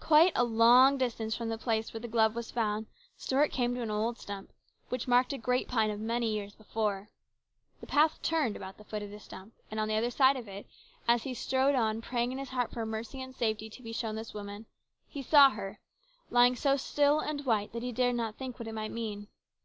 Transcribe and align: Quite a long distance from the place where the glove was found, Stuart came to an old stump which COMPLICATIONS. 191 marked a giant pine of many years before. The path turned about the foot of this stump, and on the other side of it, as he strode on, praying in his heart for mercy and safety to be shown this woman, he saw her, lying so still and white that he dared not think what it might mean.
Quite 0.00 0.32
a 0.34 0.42
long 0.42 0.98
distance 0.98 1.36
from 1.36 1.48
the 1.48 1.56
place 1.56 1.92
where 1.92 2.00
the 2.00 2.08
glove 2.08 2.34
was 2.34 2.50
found, 2.50 2.88
Stuart 3.16 3.52
came 3.52 3.76
to 3.76 3.82
an 3.82 3.92
old 3.92 4.18
stump 4.18 4.50
which 4.88 5.04
COMPLICATIONS. 5.04 5.30
191 5.30 5.30
marked 5.30 5.32
a 5.32 5.38
giant 5.38 5.68
pine 5.68 5.90
of 5.92 6.00
many 6.00 6.32
years 6.32 6.56
before. 6.56 7.10
The 7.80 7.86
path 7.86 8.20
turned 8.24 8.56
about 8.56 8.76
the 8.76 8.82
foot 8.84 9.04
of 9.04 9.10
this 9.10 9.22
stump, 9.22 9.52
and 9.70 9.78
on 9.78 9.86
the 9.86 9.94
other 9.94 10.10
side 10.10 10.36
of 10.36 10.48
it, 10.48 10.66
as 11.06 11.22
he 11.22 11.32
strode 11.32 11.76
on, 11.76 12.00
praying 12.02 12.32
in 12.32 12.38
his 12.38 12.48
heart 12.48 12.72
for 12.72 12.84
mercy 12.84 13.22
and 13.22 13.36
safety 13.36 13.70
to 13.70 13.82
be 13.84 13.92
shown 13.92 14.16
this 14.16 14.34
woman, 14.34 14.66
he 15.06 15.22
saw 15.22 15.48
her, 15.50 15.78
lying 16.28 16.56
so 16.56 16.76
still 16.76 17.20
and 17.20 17.46
white 17.46 17.72
that 17.72 17.84
he 17.84 17.92
dared 17.92 18.16
not 18.16 18.34
think 18.34 18.58
what 18.58 18.66
it 18.66 18.74
might 18.74 18.90
mean. 18.90 19.28